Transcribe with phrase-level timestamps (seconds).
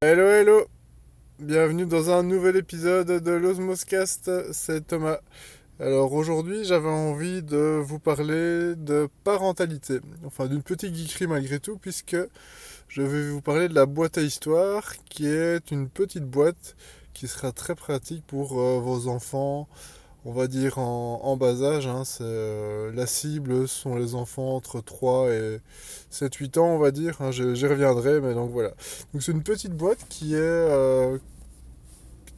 [0.00, 0.64] Hello, hello.
[1.40, 5.18] Bienvenue dans un nouvel épisode de l'Osmoscast, c'est Thomas.
[5.80, 11.78] Alors aujourd'hui, j'avais envie de vous parler de parentalité, enfin d'une petite geekerie malgré tout,
[11.78, 12.16] puisque
[12.86, 16.76] je vais vous parler de la boîte à histoire, qui est une petite boîte
[17.12, 19.68] qui sera très pratique pour euh, vos enfants,
[20.24, 21.86] on va dire en, bas âge.
[21.86, 25.60] Hein, euh, la cible sont les enfants entre 3 et
[26.12, 27.20] 7-8 ans, on va dire.
[27.20, 28.70] Hein, J'y reviendrai, mais donc voilà.
[29.12, 31.18] Donc c'est une petite boîte qui est euh,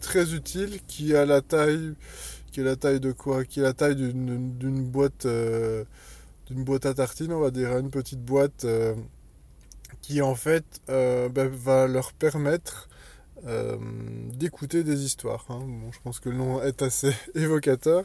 [0.01, 1.95] très utile, qui a la taille,
[2.53, 5.85] qui est la taille de quoi Qui est la taille d'une boîte, euh,
[6.47, 8.67] d'une boîte à tartines, on va dire, une petite boîte
[10.03, 12.90] qui en fait ben, va leur permettre
[13.47, 13.77] euh,
[14.35, 15.47] d'écouter des histoires.
[15.49, 15.61] Hein.
[15.61, 18.05] Bon, je pense que le nom est assez évocateur.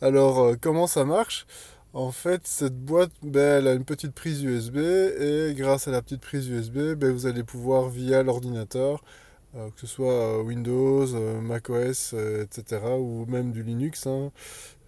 [0.00, 1.46] Alors, euh, comment ça marche?
[1.92, 6.02] En fait, cette boîte, ben, elle a une petite prise USB et grâce à la
[6.02, 9.04] petite prise USB, ben, vous allez pouvoir via l'ordinateur,
[9.54, 11.06] euh, que ce soit Windows,
[11.40, 14.32] macOS, etc., ou même du Linux, hein,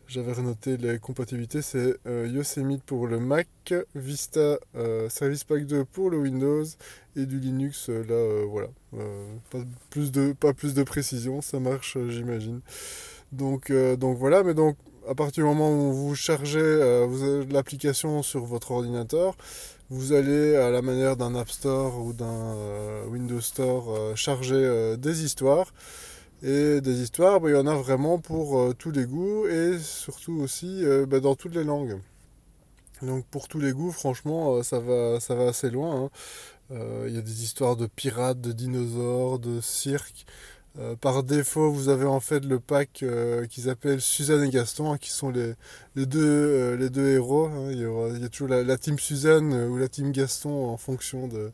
[0.09, 3.49] j'avais renoté les compatibilités, c'est euh, Yosemite pour le Mac,
[3.95, 6.65] Vista euh, Service Pack 2 pour le Windows
[7.17, 8.69] et du Linux, euh, là voilà.
[9.51, 9.59] pas,
[9.91, 12.61] plus de, pas plus de précision, ça marche j'imagine.
[13.33, 14.77] Donc, donc voilà, mais donc
[15.09, 17.05] à partir du moment où vous chargez
[17.51, 19.37] l'application sur votre ordinateur,
[19.91, 22.55] vous allez à la manière d'un App Store ou d'un
[23.09, 25.73] Windows Store charger des histoires.
[26.43, 29.79] Et des histoires, bah, il y en a vraiment pour euh, tous les goûts et
[29.79, 31.99] surtout aussi euh, bah, dans toutes les langues.
[33.03, 36.05] Donc pour tous les goûts, franchement, euh, ça, va, ça va assez loin.
[36.05, 36.11] Hein.
[37.07, 40.27] Il y a des histoires de pirates, de dinosaures, de cirques.
[41.01, 43.05] par défaut, vous avez en fait le pack
[43.49, 45.55] qu'ils appellent Suzanne et Gaston, hein, qui sont les,
[45.95, 47.47] les, deux, les deux héros.
[47.47, 47.71] Hein.
[47.71, 47.79] Il,
[48.21, 51.53] y a toujours la, la, team Suzanne ou la team Gaston en fonction de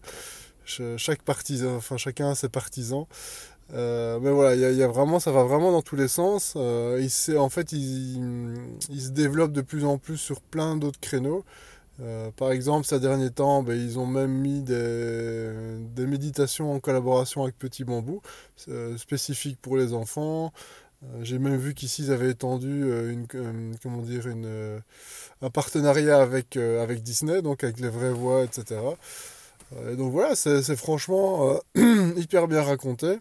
[0.64, 3.06] chaque partisan, enfin chacun a ses partisans.
[3.74, 6.55] Euh, mais voilà, il y, a vraiment, ça va vraiment dans tous les sens.
[6.56, 8.54] Euh, il en fait, il,
[8.91, 11.44] il, se développe de plus en plus sur plein d'autres créneaux.
[12.00, 15.53] Euh, par exemple, ces derniers temps, ben, ils ont même mis des,
[15.94, 18.20] des, méditations en collaboration avec Petit Bambou,
[18.97, 20.53] spécifiques pour les enfants.
[21.22, 23.26] J'ai même vu qu'ici, ils avaient étendu une,
[23.82, 24.81] comment dire, une,
[25.42, 28.81] un partenariat avec, avec Disney, donc avec les vraies voix, etc.
[29.97, 31.58] donc voilà, c'est franchement
[32.16, 33.19] hyper bien raconté.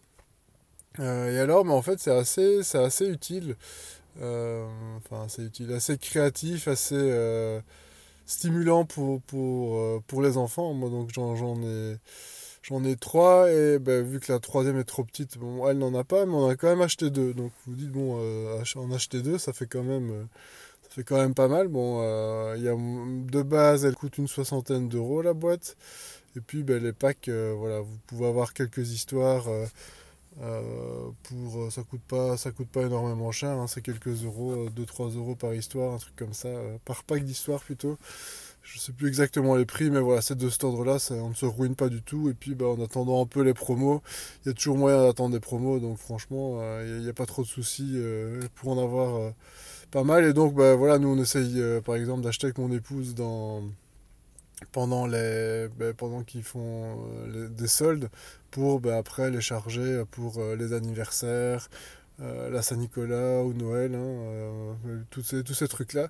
[1.00, 3.56] Euh, et alors, mais en fait, c'est assez, c'est assez utile.
[4.22, 7.62] Euh, enfin, c'est utile, assez créatif, assez euh,
[8.25, 10.74] stimulant pour, pour, pour les enfants.
[10.74, 11.97] Moi, donc, j'en, ai.
[12.63, 15.96] J'en ai trois et ben, vu que la troisième est trop petite, bon, elle n'en
[15.96, 17.34] a pas, mais on a quand même acheté deux.
[17.34, 18.19] Donc vous dites, bon,
[18.75, 20.28] en acheter deux, ça fait quand même,
[20.84, 21.69] ça fait quand même pas mal.
[21.69, 22.02] Bon,
[22.56, 25.75] y a, de base, elle coûte une soixantaine d'euros la boîte.
[26.35, 29.47] Et puis ben, les packs, voilà, vous pouvez avoir quelques histoires.
[30.39, 34.69] Euh, pour, euh, ça coûte pas ça coûte pas énormément cher, hein, c'est quelques euros,
[34.69, 36.49] 2-3 euh, euros par histoire, un truc comme ça,
[36.85, 37.97] par pack d'histoire plutôt.
[38.63, 41.45] Je sais plus exactement les prix, mais voilà, c'est de cet ordre-là, on ne se
[41.45, 42.29] ruine pas du tout.
[42.29, 44.01] Et puis bah, en attendant un peu les promos,
[44.45, 47.41] il y a toujours moyen d'attendre des promos, donc franchement, il n'y a, pas trop
[47.41, 47.97] de soucis
[48.55, 49.33] pour en avoir
[49.91, 50.25] pas mal.
[50.25, 53.63] Et donc bah, voilà, nous on essaye par exemple d'acheter avec mon épouse dans
[54.71, 58.09] pendant les ben, pendant qu'ils font des soldes
[58.51, 61.69] pour ben, après les charger pour euh, les anniversaires
[62.22, 64.78] euh, la Saint-Nicolas ou Noël hein,
[65.09, 66.09] tous ces, tous ces trucs là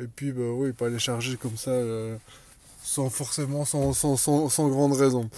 [0.00, 1.72] et puis ben, oui pas les charger comme ça
[2.82, 5.28] sans forcément sans, sans, sans, sans grande raison.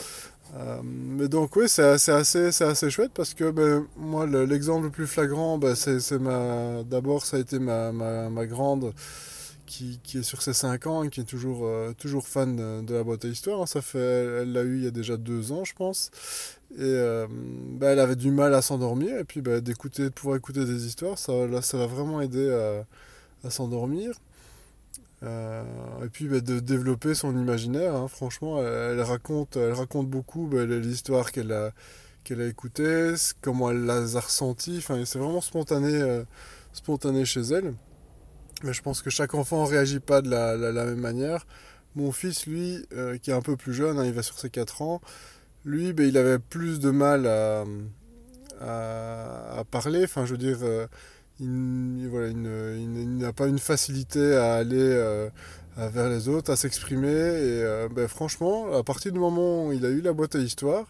[0.85, 5.09] Mais donc oui c'est assez, assez, assez chouette parce que ben, moi l'exemple le, plus
[5.09, 8.95] flagrant ben, c'est ma d'abord ça a été ma, ma, ma grande
[9.67, 13.05] qui, est sur ses 5 ans et qui est toujours, euh, toujours fan de, la
[13.05, 13.61] boîte à histoire.
[13.61, 13.67] Hein.
[13.67, 16.11] Ça fait, elle l'a eu il y a déjà 2 ans, je pense.
[16.73, 19.19] Et euh, bah, elle avait du mal à s'endormir.
[19.19, 22.51] Et puis bah, d'écouter, de pouvoir écouter des histoires, ça, là, ça l'a vraiment aidé
[23.45, 24.13] à, s'endormir.
[25.23, 25.63] Euh,
[26.05, 27.95] et puis bah, de développer son imaginaire.
[27.95, 28.09] Hein.
[28.09, 31.73] Franchement, elle, raconte, elle raconte beaucoup les histoires qu'elle a,
[32.25, 34.79] qu'elle a écoutées, comment elle les a ressenties.
[34.79, 36.23] Enfin, c'est vraiment spontané,
[36.73, 37.75] spontané chez elle.
[38.63, 41.47] Mais je pense que chaque enfant ne réagit pas de la, même manière.
[41.95, 44.51] Mon fils, lui, euh, qui est un peu plus jeune, hein, il va sur ses
[44.51, 45.01] 4 ans,
[45.65, 47.65] lui, ben, il avait plus de mal à,
[48.61, 50.05] à, parler.
[50.05, 50.87] Enfin, je veux dire, euh,
[51.41, 55.29] il, voilà, il, n'a pas une facilité à aller euh,
[55.77, 57.09] vers les autres, à s'exprimer.
[57.09, 60.87] Et ben, franchement, à partir du moment où il a eu la boîte à histoire,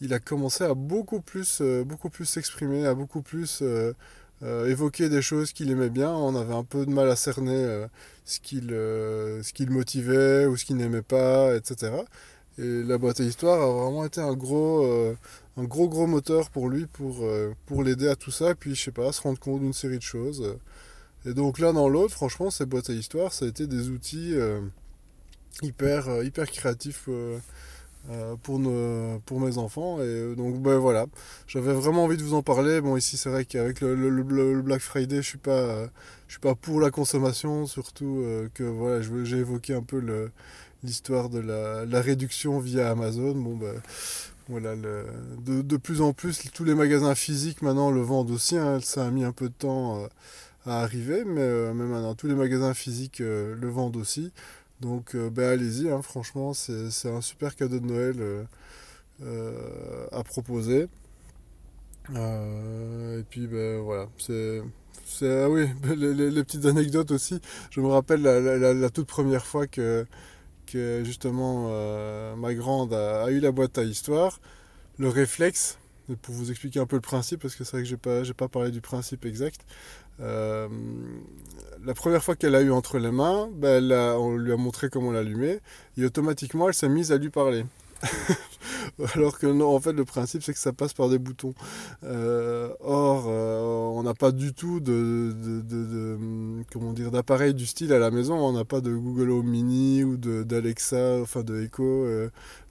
[0.00, 3.62] il a commencé à beaucoup plus, beaucoup plus s'exprimer, à beaucoup plus
[4.42, 6.10] euh, évoquer des choses qu'il aimait bien.
[6.10, 7.86] On avait un peu de mal à cerner euh,
[8.28, 11.92] ce qu'il euh, motivait ou ce qu'il n'aimait pas, etc.
[12.58, 15.16] Et la boîte à histoire a vraiment été un gros, euh,
[15.56, 18.74] un gros gros moteur pour lui, pour, euh, pour l'aider à tout ça, et puis
[18.74, 20.56] je sais pas, se rendre compte d'une série de choses.
[21.24, 24.34] Et donc l'un dans l'autre, franchement, ces boîtes à histoire, ça a été des outils
[25.62, 27.08] hyper, hyper créatifs
[28.42, 30.00] pour, nos, pour mes enfants.
[30.02, 31.06] Et donc ben voilà,
[31.46, 32.80] j'avais vraiment envie de vous en parler.
[32.80, 35.86] Bon ici c'est vrai qu'avec le, le, Black Friday, je suis pas,
[36.26, 38.24] je suis pas pour la consommation, surtout
[38.54, 40.00] que voilà, j'ai évoqué un peu
[40.82, 43.34] l'histoire de la, la, réduction via Amazon.
[43.34, 43.74] Bon, ben,
[44.48, 45.04] voilà, le,
[45.44, 48.56] de, de, plus en plus, tous les magasins physiques maintenant le vendent aussi.
[48.56, 50.06] Hein, ça a mis un peu de temps euh,
[50.64, 54.32] à arriver, mais, euh, mais, maintenant tous les magasins physiques euh, le vendent aussi.
[54.80, 58.46] Donc ben, allez-y, hein, franchement, c'est un super cadeau de Noël
[60.12, 60.88] à proposer.
[62.10, 64.62] et puis ben voilà, c'est
[65.22, 65.66] ah oui,
[65.96, 67.40] les, les, petites anecdotes aussi.
[67.70, 70.06] Je me rappelle la, toute première fois que,
[70.72, 74.40] justement euh, ma grande a, eu la boîte à histoire,
[74.98, 75.78] le réflexe,
[76.22, 78.34] pour vous expliquer un peu le principe, parce que c'est vrai que j'ai pas, j'ai
[78.34, 79.60] pas parlé du principe exact.
[80.20, 80.68] Euh,
[81.84, 85.12] la première fois qu'elle a eu entre les mains, ben, on lui a montré comment
[85.12, 85.60] l'allumer,
[85.96, 87.64] et automatiquement elle s'est mise à lui parler.
[89.14, 91.54] Alors que non, en fait, le principe, c'est que ça passe par des boutons.
[92.04, 93.60] Euh, or, euh,
[93.94, 95.34] on n'a pas du tout de,
[96.72, 98.34] comment dire, d'appareil du style à la maison.
[98.34, 102.06] On n'a pas de Google Home Mini ou d'Alexa, enfin de Echo,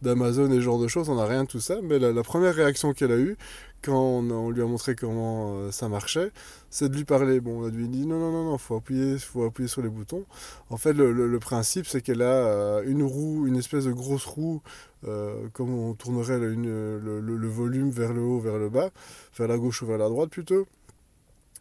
[0.01, 1.09] d'Amazon et ce genre de choses.
[1.09, 1.75] On n'a rien de tout ça.
[1.81, 3.37] Mais la première réaction qu'elle a eue,
[3.83, 6.31] quand on, lui a montré comment euh, ça marchait,
[6.69, 7.39] c'est de lui parler.
[7.39, 10.25] Bon, on lui dit non, non, non, non, faut appuyer, faut appuyer sur les boutons.
[10.69, 14.61] En fait, le, principe, c'est qu'elle a euh, une roue, une espèce de grosse roue,
[15.07, 18.89] euh, comme on tournerait le, volume vers le haut, vers le bas,
[19.37, 20.67] vers la gauche ou vers la droite plutôt.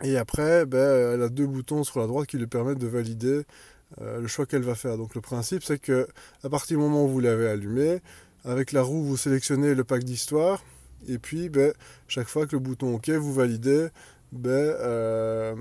[0.03, 3.43] Et après, ben, elle a deux boutons sur la droite qui lui permettent de valider
[4.01, 4.99] le choix qu'elle va faire.
[4.99, 6.07] Donc le principe, c'est que
[6.43, 8.03] à partir du moment où vous l'avez allumé,
[8.45, 10.63] avec la roue, vous sélectionnez le pack d'histoire
[11.09, 11.73] et puis, ben,
[12.09, 13.89] chaque fois que le bouton OK, vous validez
[14.33, 15.55] ben, euh,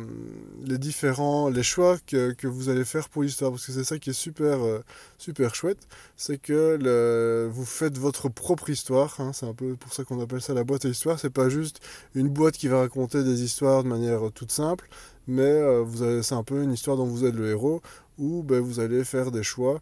[0.64, 3.52] les différents les choix que, que, vous allez faire pour l'histoire.
[3.52, 4.84] Parce que c'est ça qui est super, euh,
[5.18, 5.88] super chouette.
[6.18, 9.16] C'est que vous faites votre propre histoire.
[9.20, 9.32] Hein.
[9.34, 11.20] c'est un peu pour ça qu'on appelle ça la boîte à histoire.
[11.20, 11.80] C'est pas juste
[12.16, 14.88] une boîte qui va raconter des histoires de manière toute simple.
[15.28, 17.82] Mais euh, c'est un peu une histoire dont vous êtes le héros.
[18.18, 19.80] Où ben, vous allez faire des choix euh,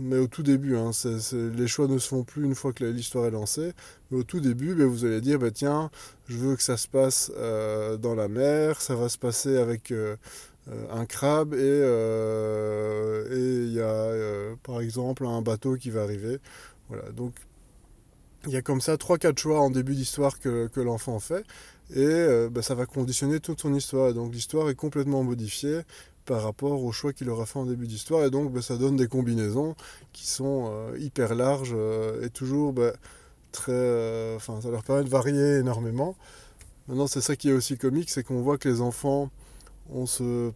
[0.00, 0.90] mais au tout début, hein,
[1.32, 3.72] les choix ne se font plus une fois que l'histoire est lancée.
[4.10, 5.90] Mais au tout début, ben, vous allez dire, bah, tiens,
[6.26, 9.92] je veux que ça se passe euh, dans la mer, ça va se passer avec
[9.92, 10.16] euh,
[10.90, 11.80] un crabe et
[13.36, 16.38] il y a par exemple un bateau qui va arriver.
[17.14, 17.34] Donc
[18.46, 21.44] il y a comme ça 3-4 choix en début d'histoire que, l'enfant fait
[21.94, 24.12] et bah, ça va conditionner toute son histoire.
[24.12, 25.82] Donc l'histoire est complètement modifiée
[26.26, 28.24] par rapport au choix qu'il aura fait en début d'histoire.
[28.24, 29.74] Et donc, bah, ça donne des combinaisons
[30.12, 32.92] qui sont euh, hyper larges euh, et toujours bah,
[33.52, 33.72] très.
[33.72, 36.16] Euh, enfin, ça leur permet de varier énormément.
[36.88, 39.30] Maintenant, c'est ça qui est aussi comique, c'est qu'on voit que les enfants
[39.88, 40.04] ont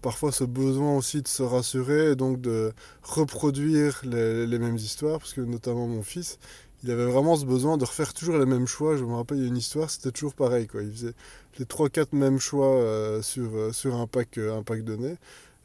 [0.02, 5.20] parfois ce besoin aussi de se rassurer et donc de reproduire les, les, mêmes histoires,
[5.20, 6.40] parce que notamment mon fils,
[6.82, 8.96] il avait vraiment ce besoin de refaire toujours les mêmes choix.
[8.96, 10.66] Je me rappelle, il y a une histoire, c'était toujours pareil.
[10.66, 10.82] Quoi.
[10.82, 11.14] Il faisait
[11.58, 15.16] les 3-4 mêmes choix sur, sur un, pack, un pack donné.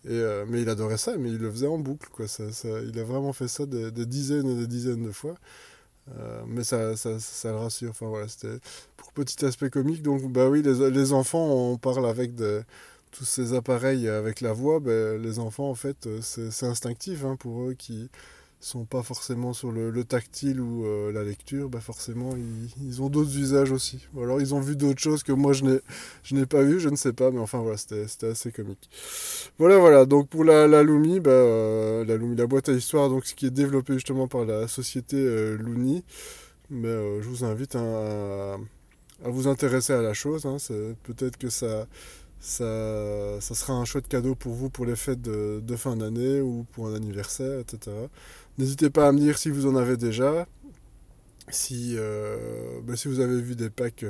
[0.07, 2.09] Euh, mais il adorait ça, mais il le faisait en boucle.
[2.11, 2.27] Quoi.
[2.27, 2.43] Ça,
[2.87, 5.35] il a vraiment fait ça des, dizaines et des dizaines de fois.
[6.17, 7.89] Euh, mais ça, ça, le rassure.
[7.89, 8.59] Enfin, voilà, c'était
[8.97, 10.01] pour petit aspect comique.
[10.01, 12.33] Donc, bah oui, les, les enfants, on parle avec
[13.11, 14.79] tous ces appareils avec la voix.
[14.79, 18.09] Ben, les enfants, en fait, euh, c'est instinctif hein, pour eux qui
[18.59, 22.35] sont pas forcément sur le, tactile ou euh, la lecture, bah forcément
[22.81, 24.07] ils, ont d'autres usages aussi.
[24.13, 25.65] Ou alors ils ont vu d'autres choses que moi je
[26.33, 28.89] n'ai, pas vu, je ne sais pas, mais enfin voilà, c'était, assez comique.
[29.59, 33.09] Voilà, voilà, donc pour la, la Lumi, bah, euh, la Lumi, la boîte à histoire,
[33.09, 35.57] donc ce qui est développé justement par la société euh,
[36.71, 38.53] mais je vous invite à,
[39.23, 40.57] à, vous intéresser à la chose, hein,
[41.03, 41.87] peut-être que ça
[42.39, 46.65] ça, ça sera un chouette cadeau pour vous pour les fêtes de, fin d'année ou
[46.73, 47.95] pour un anniversaire, etc.
[48.57, 50.47] N'hésitez pas à me dire si vous en avez déjà,
[51.49, 54.05] si, euh, ben, si vous avez vu des packs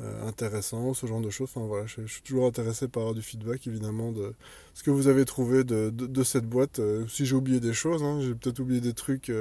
[0.00, 1.50] euh, euh, intéressants, ce genre de choses.
[1.54, 4.34] Enfin, voilà, je, suis toujours intéressé par du feedback, évidemment, de
[4.74, 6.80] ce que vous avez trouvé de, de, cette boîte.
[7.08, 9.32] si j'ai oublié des choses, hein, j'ai peut-être oublié des trucs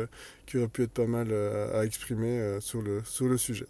[0.45, 3.67] qui auraient pu être pas mal à exprimer sur, le, sur le sujet.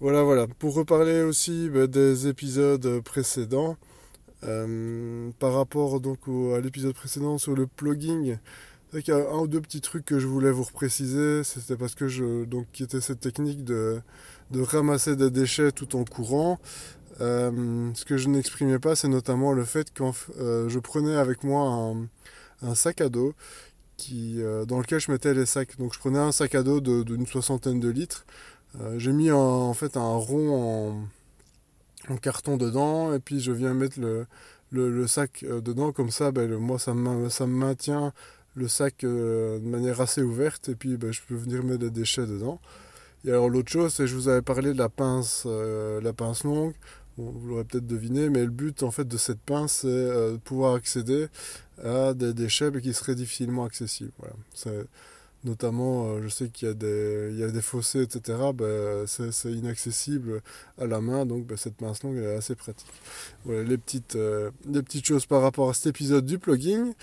[0.00, 0.46] Voilà, voilà.
[0.46, 3.76] Pour reparler aussi ben, des épisodes précédents,
[4.42, 6.18] par rapport donc
[6.54, 8.36] à l'épisode précédent sur le plugging,
[9.00, 11.42] il y a un ou deux petits trucs que je voulais vous repréciser.
[11.44, 12.44] C'était parce que je.
[12.44, 14.00] Donc, qui était cette technique de,
[14.50, 16.58] de ramasser des déchets tout en courant.
[17.20, 20.02] Euh, ce que je n'exprimais pas, c'est notamment le fait que
[20.38, 22.08] euh, je prenais avec moi un,
[22.62, 23.34] un, sac à dos
[23.96, 25.78] qui, dans lequel je mettais les sacs.
[25.78, 28.26] Donc je prenais un sac à dos d'une soixantaine de litres.
[28.96, 31.06] J'ai mis en, fait un rond
[32.08, 34.26] en, carton dedans et puis je viens mettre le,
[34.72, 35.92] le, sac dedans.
[35.92, 38.12] Comme ça, ben, moi, ça me, maintient
[38.56, 42.26] le sac de manière assez ouverte et puis ben, je peux venir mettre des déchets
[42.26, 42.60] dedans.
[43.24, 46.74] Et alors l'autre chose, c'est je vous avais parlé de la pince, la pince longue
[47.16, 50.36] vous l'aurez peut-être deviné, mais le but en fait de cette pince, c'est euh, de
[50.38, 51.28] pouvoir accéder
[51.82, 54.12] à des déchets qui seraient difficilement accessibles.
[54.18, 54.84] Voilà.
[55.44, 58.38] Notamment, euh, je sais qu'il y, a des, il y a des fossés, etc.
[58.54, 60.40] Ben, c'est inaccessible
[60.78, 62.90] à la main, donc ben, cette pince longue est assez pratique.
[63.44, 66.94] Voilà les petites, euh, les petites choses par rapport à cet épisode du plugin.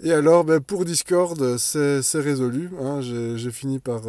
[0.00, 2.70] Et alors, ben, pour Discord, c'est résolu.
[2.80, 3.00] Hein.
[3.00, 4.02] J'ai fini par,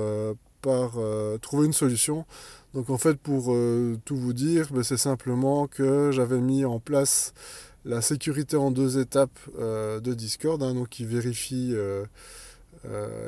[0.63, 0.93] par
[1.41, 2.25] trouver une solution.
[2.74, 6.79] Donc en fait, pour euh, tout vous dire, ben, c'est simplement que j'avais mis en
[6.79, 7.34] place
[7.86, 12.05] la sécurité en deux étapes euh, de Discord, hein, donc qui vérifie euh,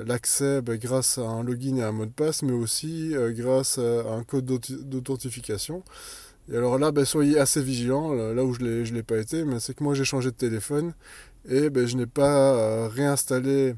[0.05, 4.13] l'accès ben, grâce à un login et un mot de passe, mais aussi grâce à
[4.13, 5.83] un code d'authentification.
[6.51, 9.59] Et alors là, ben, soyez assez vigilants, là où je ne l'ai pas été, mais
[9.59, 10.93] c'est que moi j'ai changé de téléphone
[11.47, 13.75] et je n'ai pas réinstallé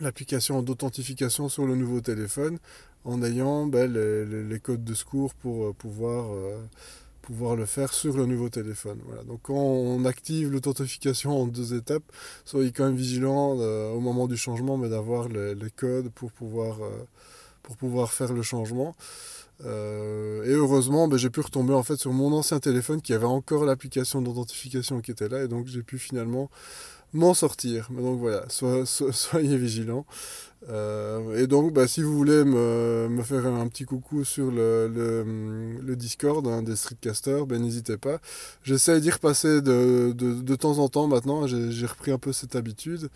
[0.00, 2.58] l'application d'authentification sur le nouveau téléphone
[3.06, 6.58] en ayant ben, les, codes de secours pour euh, pouvoir, euh,
[7.22, 8.98] pouvoir le faire sur le nouveau téléphone.
[9.06, 9.22] Voilà.
[9.22, 12.02] Donc quand on active l'authentification en deux étapes,
[12.44, 16.78] soyez quand même vigilant euh, au moment du changement, mais d'avoir les, codes pour pouvoir,
[17.62, 18.96] pour pouvoir faire le changement.
[19.64, 23.64] et heureusement, ben, j'ai pu retomber en fait sur mon ancien téléphone qui avait encore
[23.64, 26.50] l'application d'authentification qui était là, et donc j'ai pu finalement
[27.12, 27.88] m'en sortir.
[27.90, 28.44] Donc voilà,
[28.84, 30.06] soyez vigilants.
[30.68, 34.88] Euh, et donc, bah, si vous voulez me, me, faire un petit coucou sur le,
[35.80, 38.18] le, Discord hein, des Streetcasters, ben, n'hésitez pas.
[38.62, 42.56] J'essaie d'y repasser de, de, de, temps en temps maintenant, j'ai repris un peu cette
[42.56, 43.08] habitude.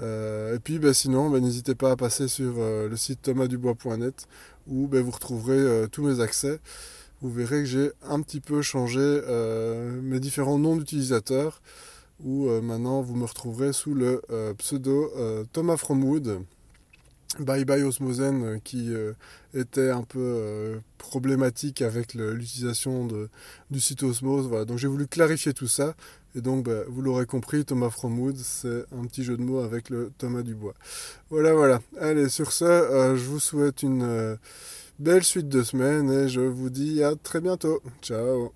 [0.00, 4.26] Euh, et puis ben, sinon, ben, n'hésitez pas à passer sur euh, le site thomasdubois.net
[4.66, 6.58] où ben, vous retrouverez tous mes accès.
[7.20, 9.20] Vous verrez que j'ai un petit peu changé
[10.02, 11.62] mes différents noms d'utilisateurs
[12.24, 14.22] où maintenant vous me retrouverez sous le
[14.58, 15.10] pseudo
[15.52, 16.44] Thomas Fromwood.
[17.38, 19.12] Bye Bye Osmosen euh, qui euh,
[19.54, 23.08] était un peu euh, problématique avec l'utilisation
[23.70, 24.48] du site Osmose.
[24.48, 24.64] Voilà.
[24.64, 25.94] Donc j'ai voulu clarifier tout ça.
[26.34, 29.90] Et donc bah, vous l'aurez compris, Thomas Fromwood, c'est un petit jeu de mots avec
[29.90, 30.74] le Thomas Dubois.
[31.30, 31.80] Voilà, voilà.
[32.00, 34.38] Allez, sur ce, je vous souhaite une
[34.98, 37.82] belle suite de semaines et je vous dis à très bientôt.
[38.00, 38.52] Ciao